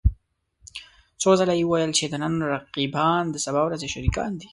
[1.21, 4.47] څو ځله يې وويل چې د نن رقيبان د سبا ورځې شريکان دي.